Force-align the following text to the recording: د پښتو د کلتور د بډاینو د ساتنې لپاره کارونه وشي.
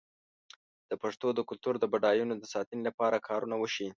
د 0.89 0.91
پښتو 1.01 1.27
د 1.33 1.39
کلتور 1.49 1.75
د 1.79 1.85
بډاینو 1.93 2.33
د 2.37 2.45
ساتنې 2.53 2.81
لپاره 2.87 3.23
کارونه 3.27 3.55
وشي. 3.57 3.87